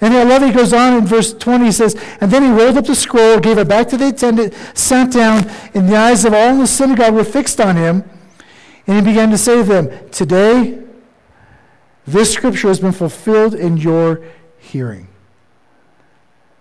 [0.00, 2.76] And I love he goes on in verse 20, he says, And then he rolled
[2.76, 6.32] up the scroll, gave it back to the attendant, sat down, and the eyes of
[6.32, 8.08] all in the synagogue were fixed on him.
[8.86, 10.78] And he began to say to them, Today,
[12.06, 14.22] this scripture has been fulfilled in your
[14.58, 15.07] hearing.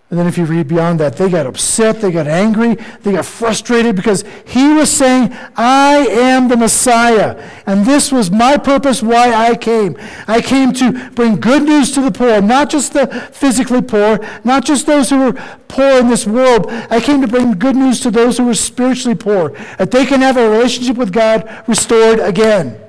[0.10, 3.26] And then if you read beyond that, they got upset, they got angry, they got
[3.26, 7.36] frustrated because he was saying, I am the Messiah.
[7.66, 9.98] And this was my purpose why I came.
[10.26, 14.64] I came to bring good news to the poor, not just the physically poor, not
[14.64, 15.34] just those who are
[15.68, 16.68] poor in this world.
[16.70, 20.22] I came to bring good news to those who are spiritually poor, that they can
[20.22, 22.80] have a relationship with God restored again.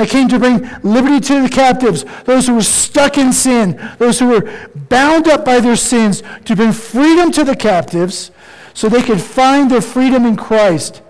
[0.00, 4.18] I came to bring liberty to the captives, those who were stuck in sin, those
[4.18, 8.30] who were bound up by their sins, to bring freedom to the captives
[8.72, 11.02] so they could find their freedom in Christ.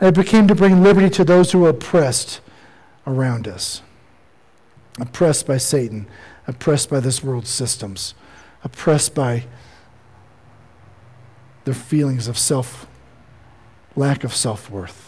[0.00, 2.40] I became to bring liberty to those who were oppressed
[3.08, 3.82] around us,
[5.00, 6.06] oppressed by Satan,
[6.46, 8.14] oppressed by this world's systems,
[8.62, 9.46] oppressed by
[11.64, 12.86] their feelings of self,
[13.96, 15.05] lack of self worth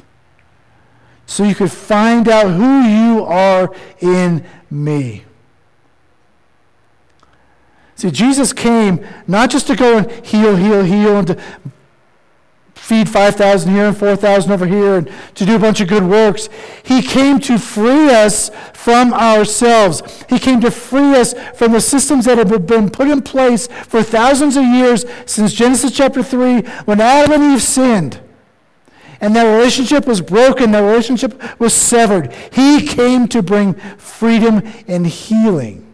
[1.28, 5.24] so you could find out who you are in me.
[7.96, 11.38] See, Jesus came not just to go and heal, heal, heal, and to
[12.74, 16.48] feed 5,000 here and 4,000 over here and to do a bunch of good works.
[16.82, 20.24] He came to free us from ourselves.
[20.30, 24.02] He came to free us from the systems that have been put in place for
[24.02, 28.20] thousands of years since Genesis chapter 3 when Adam and Eve sinned
[29.20, 32.32] and that relationship was broken, that relationship was severed.
[32.52, 35.86] He came to bring freedom and healing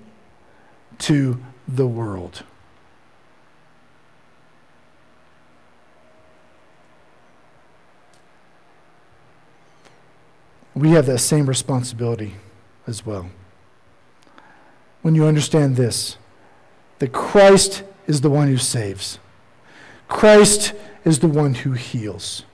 [0.98, 2.42] to the world.
[10.74, 12.34] We have that same responsibility
[12.86, 13.30] as well.
[15.02, 16.16] When you understand this,
[16.98, 19.18] that Christ is the one who saves,
[20.08, 22.44] Christ is the one who heals.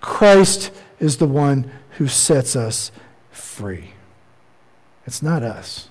[0.00, 2.90] Christ is the one who sets us
[3.30, 3.92] free.
[5.06, 5.88] It's not us.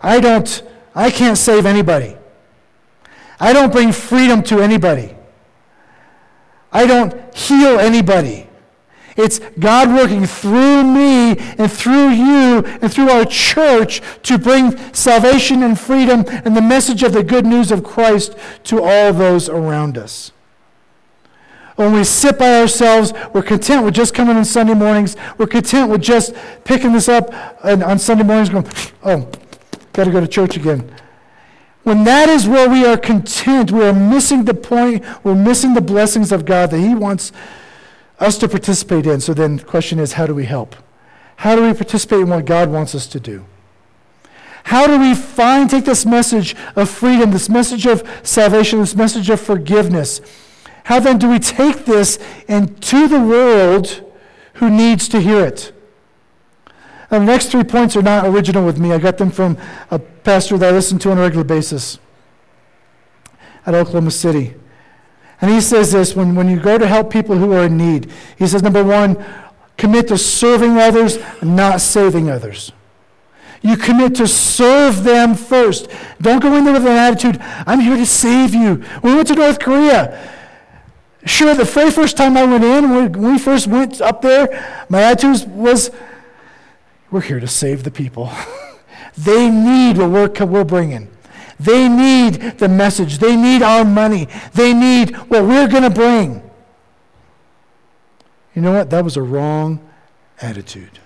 [0.00, 0.62] I don't,
[0.94, 2.16] I can't save anybody.
[3.38, 5.14] I don't bring freedom to anybody.
[6.72, 8.46] I don't heal anybody.
[9.16, 15.62] It's God working through me and through you and through our church to bring salvation
[15.62, 19.98] and freedom and the message of the good news of Christ to all those around
[19.98, 20.32] us.
[21.80, 25.16] When we sit by ourselves, we're content with just coming on Sunday mornings.
[25.38, 27.32] We're content with just picking this up
[27.64, 28.66] on Sunday mornings, going,
[29.02, 29.26] oh,
[29.94, 30.94] got to go to church again.
[31.82, 35.80] When that is where we are content, we are missing the point, we're missing the
[35.80, 37.32] blessings of God that He wants
[38.18, 39.22] us to participate in.
[39.22, 40.76] So then the question is, how do we help?
[41.36, 43.46] How do we participate in what God wants us to do?
[44.64, 49.30] How do we find, take this message of freedom, this message of salvation, this message
[49.30, 50.20] of forgiveness?
[50.90, 52.18] How then do we take this
[52.48, 54.02] into the world
[54.54, 55.72] who needs to hear it?
[57.12, 58.92] And the next three points are not original with me.
[58.92, 59.56] I got them from
[59.92, 62.00] a pastor that I listen to on a regular basis
[63.64, 64.56] at Oklahoma City.
[65.40, 68.10] And he says this when, when you go to help people who are in need,
[68.36, 69.24] he says, number one,
[69.76, 72.72] commit to serving others, not saving others.
[73.62, 75.88] You commit to serve them first.
[76.20, 78.82] Don't go in there with an attitude, I'm here to save you.
[79.04, 80.39] We went to North Korea,
[81.26, 85.02] sure, the very first time I went in, when we first went up there, my
[85.02, 85.90] attitude was,
[87.10, 88.30] we're here to save the people.
[89.18, 91.08] they need what we're, we're bringing.
[91.58, 93.18] They need the message.
[93.18, 94.28] They need our money.
[94.54, 96.42] They need what we're going to bring.
[98.54, 98.88] You know what?
[98.90, 99.86] That was a wrong
[100.40, 100.98] attitude.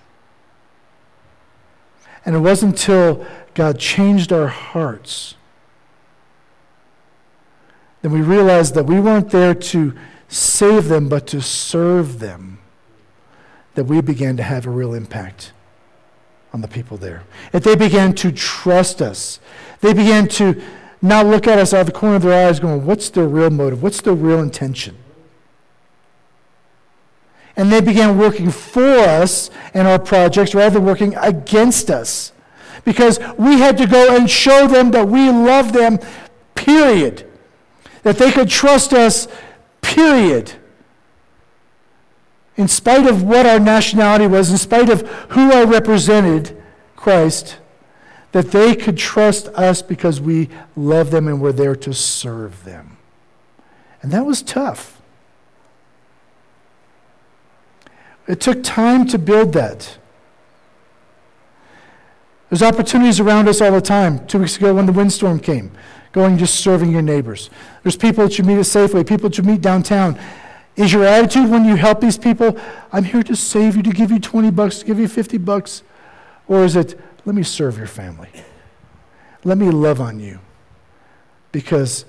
[2.25, 5.35] And it wasn't until God changed our hearts
[8.05, 9.95] that we realized that we weren't there to
[10.29, 12.59] save them, but to serve them,
[13.77, 15.55] that we began to have a real impact
[16.53, 17.23] on the people there.
[17.53, 19.41] That they began to trust us.
[19.81, 20.63] They began to
[21.01, 23.49] not look at us out of the corner of their eyes going, what's their real
[23.49, 23.83] motive?
[23.83, 24.99] What's their real intention?
[27.57, 32.33] And they began working for us and our projects rather than working against us.
[32.85, 35.99] Because we had to go and show them that we love them,
[36.55, 37.31] period.
[38.05, 39.29] That they could trust us,
[39.83, 40.53] period.
[42.57, 46.63] In spite of what our nationality was, in spite of who I represented,
[46.95, 47.59] Christ,
[48.33, 52.97] that they could trust us because we love them and we're there to serve them.
[54.03, 55.01] And that was tough.
[58.27, 59.99] It took time to build that.
[62.51, 64.27] There's opportunities around us all the time.
[64.27, 65.73] Two weeks ago when the windstorm came,
[66.15, 67.51] going just serving your neighbors.
[67.83, 70.19] There's people that you meet at Safeway, people that you meet downtown.
[70.77, 72.57] Is your attitude when you help these people,
[72.93, 75.83] I'm here to save you, to give you 20 bucks, to give you 50 bucks?
[76.47, 78.31] Or is it, let me serve your family?
[79.43, 80.39] Let me love on you.
[81.51, 82.05] Because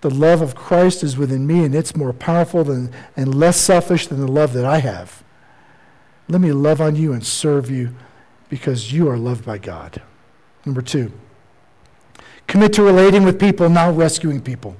[0.00, 4.08] the love of Christ is within me and it's more powerful than, and less selfish
[4.08, 5.22] than the love that I have.
[6.28, 7.94] Let me love on you and serve you
[8.48, 10.02] because you are loved by God.
[10.66, 11.12] Number two,
[12.46, 14.76] commit to relating with people, not rescuing people.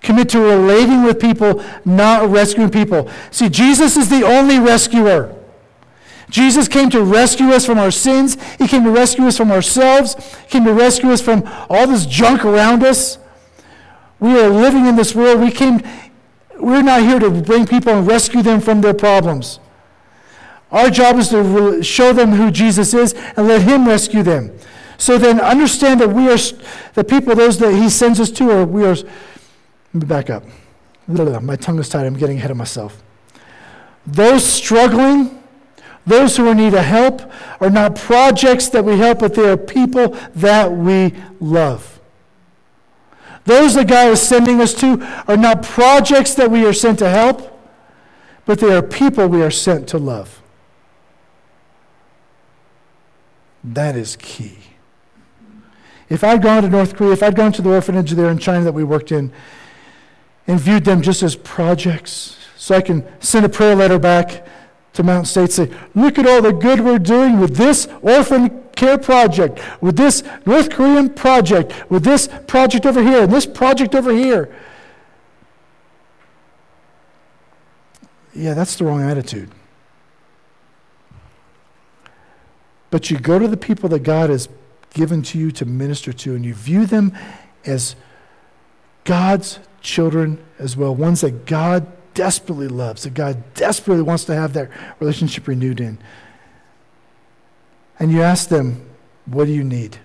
[0.00, 3.10] Commit to relating with people, not rescuing people.
[3.30, 5.34] See, Jesus is the only rescuer.
[6.30, 8.36] Jesus came to rescue us from our sins.
[8.58, 10.14] He came to rescue us from ourselves.
[10.42, 13.18] He came to rescue us from all this junk around us.
[14.20, 15.40] We are living in this world.
[15.40, 15.80] We came,
[16.58, 19.58] we're not here to bring people and rescue them from their problems.
[20.70, 24.52] Our job is to show them who Jesus is and let Him rescue them.
[24.98, 26.36] So then understand that we are
[26.94, 28.96] the people, those that He sends us to, or we are.
[28.96, 30.42] Let me back up.
[31.08, 32.04] My tongue is tied.
[32.04, 33.02] I'm getting ahead of myself.
[34.06, 35.42] Those struggling,
[36.04, 37.22] those who are in need of help,
[37.60, 42.00] are not projects that we help, but they are people that we love.
[43.44, 47.08] Those that God is sending us to are not projects that we are sent to
[47.08, 47.58] help,
[48.44, 50.42] but they are people we are sent to love.
[53.62, 54.58] That is key.
[56.08, 58.64] If I'd gone to North Korea, if I'd gone to the orphanage there in China
[58.64, 59.32] that we worked in
[60.46, 64.46] and viewed them just as projects, so I can send a prayer letter back
[64.94, 68.96] to Mount State, say, look at all the good we're doing with this orphan care
[68.96, 74.12] project, with this North Korean project, with this project over here, and this project over
[74.12, 74.54] here.
[78.34, 79.50] Yeah, that's the wrong attitude.
[82.90, 84.48] But you go to the people that God has
[84.90, 87.12] given to you to minister to, and you view them
[87.64, 87.96] as
[89.04, 94.52] God's children as well, ones that God desperately loves, that God desperately wants to have
[94.54, 94.70] that
[95.00, 95.98] relationship renewed in.
[97.98, 98.88] And you ask them,
[99.26, 99.98] What do you need?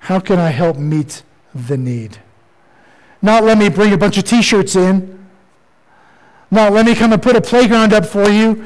[0.00, 1.22] How can I help meet
[1.54, 2.18] the need?
[3.22, 5.26] Not let me bring a bunch of t shirts in.
[6.50, 8.64] Not let me come and put a playground up for you.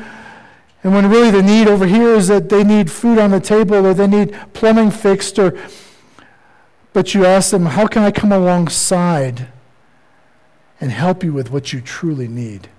[0.89, 3.87] And when really the need over here is that they need food on the table
[3.87, 5.55] or they need plumbing fixed or
[6.95, 9.49] but you ask them, how can I come alongside
[10.81, 12.71] and help you with what you truly need?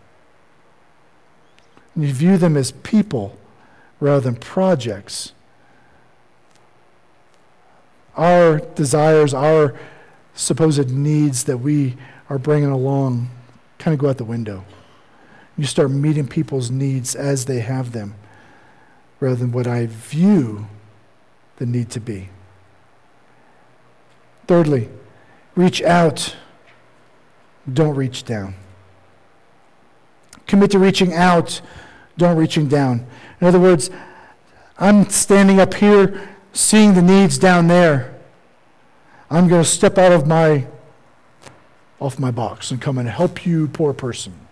[1.94, 3.38] And you view them as people
[4.00, 5.34] rather than projects.
[8.16, 9.76] Our desires, our
[10.34, 11.96] supposed needs that we
[12.28, 13.30] are bringing along
[13.78, 14.66] kind of go out the window.
[15.60, 18.16] You start meeting people's needs as they have them
[19.20, 20.68] rather than what I view
[21.58, 22.30] the need to be.
[24.48, 24.88] Thirdly,
[25.56, 26.34] reach out,
[27.74, 28.54] don't reach down.
[30.48, 31.60] Commit to reaching out,
[32.18, 33.06] don't reaching down.
[33.42, 33.90] In other words,
[34.78, 38.18] I'm standing up here seeing the needs down there.
[39.30, 40.68] I'm going to step out of my
[42.00, 44.48] off my box and come and help you, poor person.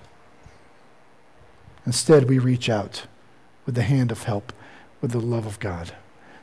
[1.87, 3.07] Instead, we reach out
[3.65, 4.51] with the hand of help,
[4.99, 5.93] with the love of God.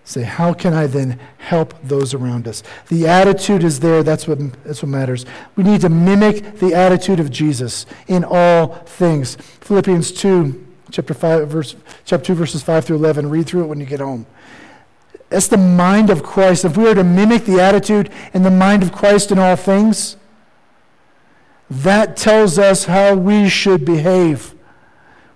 [0.02, 2.62] Say, how can I then help those around us?
[2.88, 4.02] The attitude is there.
[4.02, 5.26] That's what, that's what matters.
[5.54, 9.36] We need to mimic the attitude of Jesus in all things.
[9.60, 11.76] Philippians 2, chapter, 5, verse,
[12.06, 13.28] chapter 2, verses 5 through 11.
[13.28, 14.24] Read through it when you get home.
[15.28, 16.64] That's the mind of Christ.
[16.64, 20.16] If we are to mimic the attitude and the mind of Christ in all things,
[21.68, 24.53] that tells us how we should behave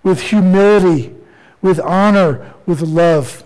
[0.02, 1.14] with humility,
[1.60, 3.44] with honor, with love,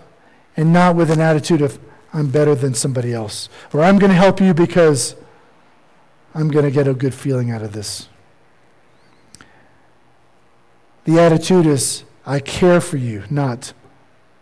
[0.56, 1.78] and not with an attitude of,
[2.12, 5.16] I'm better than somebody else, or I'm going to help you because
[6.34, 8.08] I'm going to get a good feeling out of this.
[11.04, 13.72] The attitude is, I care for you, not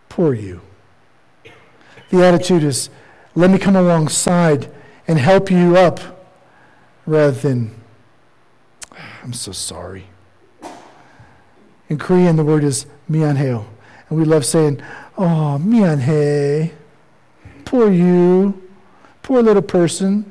[0.09, 0.61] poor you.
[2.11, 2.91] The attitude is,
[3.35, 4.71] let me come alongside
[5.07, 6.29] and help you up
[7.07, 7.75] rather than,
[9.23, 10.10] I'm so sorry.
[11.91, 13.66] In Korean, the word is mianheo.
[14.09, 14.80] And we love saying,
[15.18, 16.72] oh, mianhe.
[17.64, 18.70] Poor you.
[19.22, 20.24] Poor little person.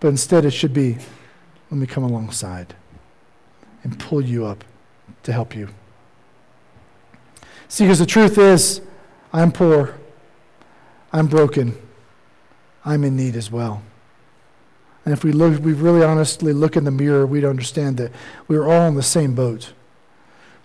[0.00, 0.96] But instead, it should be,
[1.70, 2.74] let me come alongside
[3.82, 4.64] and pull you up
[5.24, 5.68] to help you.
[7.66, 8.80] See, because the truth is,
[9.32, 9.98] I'm poor.
[11.12, 11.76] I'm broken.
[12.84, 13.82] I'm in need as well.
[15.04, 18.12] And if we look, we really honestly look in the mirror, we'd understand that
[18.46, 19.72] we're all in the same boat.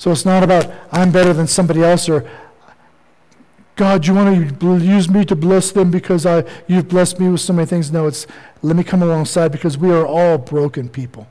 [0.04, 2.30] So it's not about I'm better than somebody else or
[3.78, 7.40] God, you want to use me to bless them because I, you've blessed me with
[7.40, 7.90] so many things.
[7.90, 8.28] No, it's
[8.62, 11.26] let me come alongside because we are all broken people.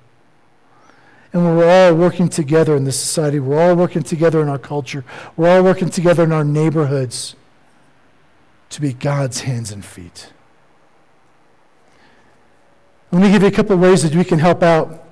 [1.35, 3.41] And we're all working together in this society.
[3.41, 5.05] We're all working together in our culture.
[5.37, 7.37] We're all working together in our neighborhoods
[8.71, 10.33] to be God's hands and feet.
[13.11, 15.12] Let me give you a couple of ways that we can help out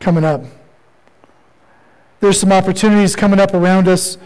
[0.00, 0.44] coming up.
[2.20, 4.18] There's some opportunities coming up around us.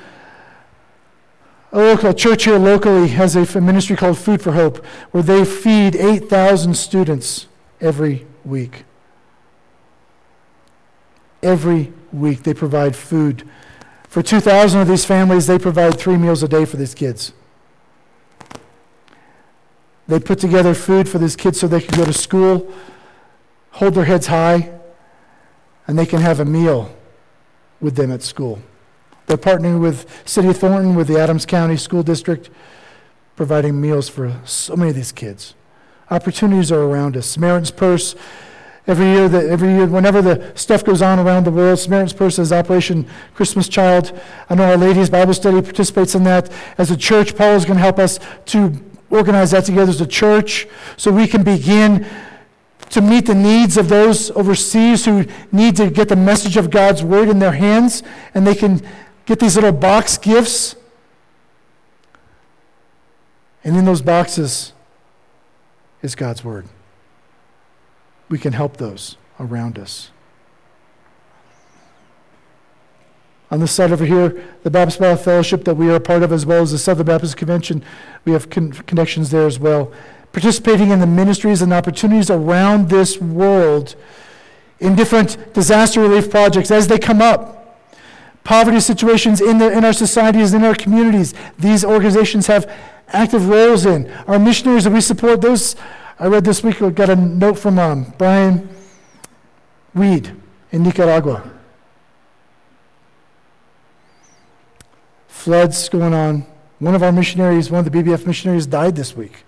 [1.73, 5.95] A local church here locally has a ministry called Food for Hope, where they feed
[5.95, 7.47] 8,000 students
[7.81, 8.85] every week.
[11.43, 13.49] Every week they provide food
[14.11, 17.33] for 2,000 of these families, they provide three meals a day for these kids.
[20.09, 22.75] They put together food for these kids so they can go to school,
[23.71, 24.73] hold their heads high,
[25.91, 26.89] and they can have a meal
[27.81, 28.63] with them at school.
[29.27, 32.49] They're partnering with City of Thornton, with the Adams County School District,
[33.35, 35.55] providing meals for so many of these kids.
[36.09, 37.27] Opportunities are around us.
[37.27, 38.15] Samaritan's Purse
[38.87, 42.39] Every year, that every year, whenever the stuff goes on around the world, Samaritan's Purse
[42.39, 44.19] has Operation Christmas Child.
[44.49, 46.51] I know our ladies' Bible study participates in that.
[46.79, 48.73] As a church, Paul is going to help us to
[49.11, 50.67] organize that together as a church
[50.97, 52.07] so we can begin
[52.91, 57.03] to meet the needs of those overseas who need to get the message of God's
[57.03, 58.03] word in their hands
[58.35, 58.83] and they can
[59.27, 60.77] get these little box gifts.
[63.63, 64.73] And in those boxes
[66.03, 66.67] is God's word
[68.31, 70.11] we can help those around us.
[73.51, 76.33] On this side over here, the Baptist Bible Fellowship that we are a part of,
[76.33, 77.83] as well as the Southern Baptist Convention,
[78.25, 79.93] we have con- connections there as well.
[80.33, 83.97] Participating in the ministries and opportunities around this world
[84.79, 87.57] in different disaster relief projects as they come up.
[88.45, 92.71] Poverty situations in, the, in our societies, in our communities, these organizations have
[93.09, 94.11] active roles in.
[94.27, 95.77] Our missionaries that we support, those
[96.19, 98.69] I read this week, I got a note from um, Brian
[99.95, 100.35] Weed
[100.71, 101.51] in Nicaragua.
[105.29, 106.47] Floods going on.
[106.79, 109.45] One of our missionaries, one of the BBF missionaries, died this week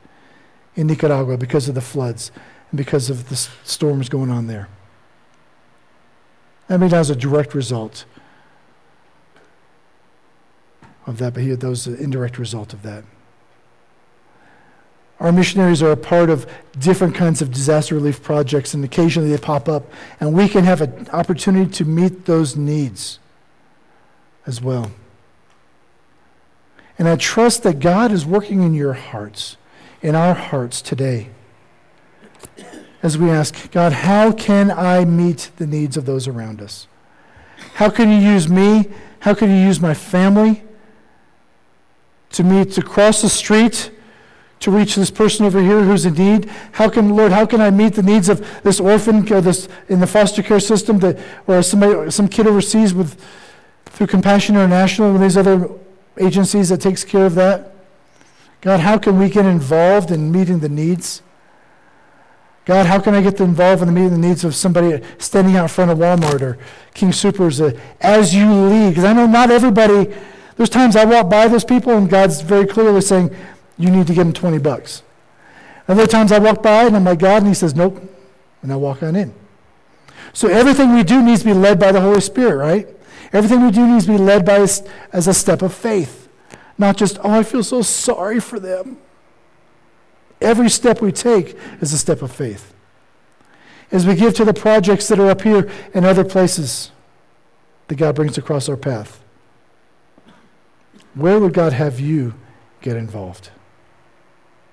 [0.74, 2.30] in Nicaragua because of the floods
[2.70, 4.68] and because of the storms going on there.
[6.68, 8.04] I mean, that was a direct result
[11.06, 13.04] of that, but he, that was an indirect result of that.
[15.20, 19.38] Our missionaries are a part of different kinds of disaster relief projects, and occasionally they
[19.38, 19.84] pop up,
[20.18, 23.20] and we can have an opportunity to meet those needs
[24.46, 24.90] as well.
[26.98, 29.56] And I trust that God is working in your hearts,
[30.02, 31.28] in our hearts today,
[33.02, 36.88] as we ask, God, how can I meet the needs of those around us?
[37.74, 38.88] How can you use me?
[39.20, 40.64] How can you use my family
[42.30, 43.90] to meet, to cross the street,
[44.60, 46.50] to reach this person over here who's in need?
[46.72, 50.00] How can, Lord, how can I meet the needs of this orphan or this in
[50.00, 53.20] the foster care system that, or somebody, some kid overseas with,
[53.86, 55.68] through Compassion International and these other
[56.18, 57.71] agencies that takes care of that?
[58.62, 61.20] God, how can we get involved in meeting the needs?
[62.64, 65.68] God, how can I get involved in meeting the needs of somebody standing out in
[65.68, 66.58] front of Walmart or
[66.94, 68.90] King Soopers uh, as you lead?
[68.90, 70.14] Because I know not everybody,
[70.56, 73.34] there's times I walk by those people and God's very clearly saying,
[73.78, 75.02] you need to give them 20 bucks.
[75.88, 78.00] Other times I walk by and I'm like, God, and he says, nope.
[78.62, 79.34] And I walk on in.
[80.32, 82.88] So everything we do needs to be led by the Holy Spirit, right?
[83.32, 86.21] Everything we do needs to be led by as a step of faith.
[86.82, 88.98] Not just, oh, I feel so sorry for them.
[90.40, 92.74] Every step we take is a step of faith.
[93.92, 96.90] As we give to the projects that are up here and other places
[97.86, 99.22] that God brings across our path,
[101.14, 102.34] where would God have you
[102.80, 103.50] get involved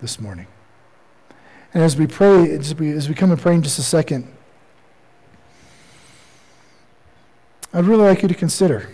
[0.01, 0.47] this morning?
[1.75, 4.27] And as we pray, as we, as we come and pray in just a second,
[7.71, 8.89] I'd really like you to consider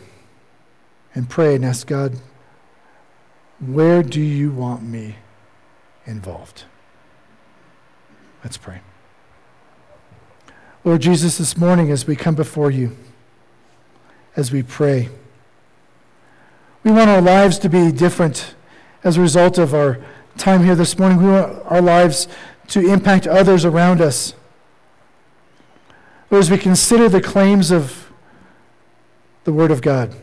[1.14, 2.20] and pray and ask God,
[3.74, 5.16] where do you want me
[6.06, 6.66] involved.
[8.44, 8.82] Let's pray.
[10.84, 12.96] Lord Jesus, this morning as we come before you,
[14.36, 15.10] as we pray,
[16.84, 18.54] we want our lives to be different
[19.04, 20.00] as a result of our
[20.38, 21.18] time here this morning.
[21.18, 22.28] We want our lives
[22.68, 24.36] to impact others around us.
[26.30, 28.12] Lord, as we consider the claims of
[29.44, 30.16] the Word of God,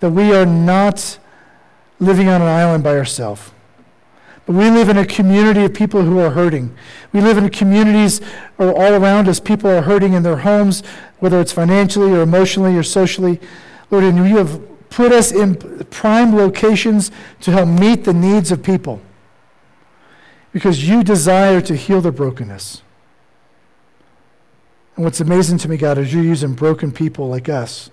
[0.00, 1.18] that we are not
[1.98, 3.50] living on an island by ourselves
[4.46, 6.76] but we live in a community of people who are hurting.
[7.12, 8.20] We live in communities
[8.58, 9.40] or all around us.
[9.40, 10.82] People are hurting in their homes,
[11.18, 13.40] whether it's financially or emotionally or socially.
[13.90, 15.56] Lord, and you have put us in
[15.90, 19.00] prime locations to help meet the needs of people
[20.52, 22.82] because you desire to heal their brokenness.
[24.94, 27.90] And what's amazing to me, God, is you're using broken people like us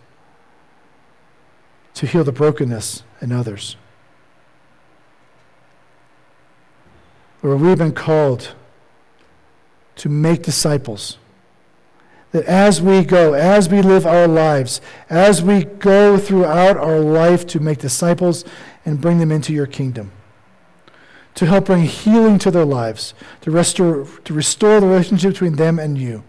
[1.93, 3.77] to heal the brokenness in others.
[7.41, 8.53] Where we've been called
[9.95, 11.17] to make disciples.
[12.31, 14.79] That as we go, as we live our lives,
[15.09, 18.45] as we go throughout our life to make disciples
[18.85, 20.11] and bring them into your kingdom,
[21.35, 25.77] to help bring healing to their lives, to restore, to restore the relationship between them
[25.77, 26.23] and you.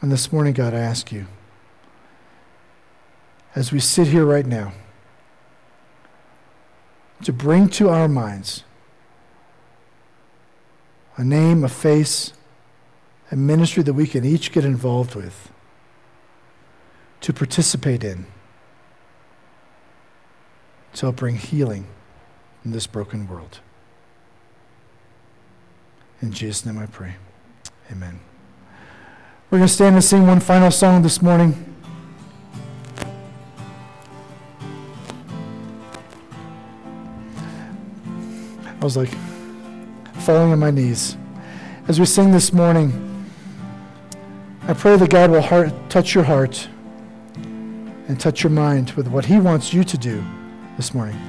[0.00, 1.26] And this morning, God, I ask you,
[3.54, 4.72] as we sit here right now,
[7.22, 8.64] to bring to our minds
[11.16, 12.32] a name, a face,
[13.30, 15.50] a ministry that we can each get involved with,
[17.22, 18.26] to participate in,
[20.92, 21.86] to help bring healing
[22.64, 23.60] in this broken world.
[26.20, 27.16] In Jesus' name I pray.
[27.90, 28.20] Amen.
[29.50, 31.75] We're going to stand and sing one final song this morning.
[38.80, 39.10] I was like
[40.20, 41.16] falling on my knees.
[41.88, 43.26] As we sing this morning,
[44.68, 46.68] I pray that God will heart, touch your heart
[48.08, 50.24] and touch your mind with what He wants you to do
[50.76, 51.25] this morning.